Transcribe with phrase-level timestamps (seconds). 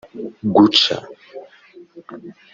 [0.53, 0.95] Guca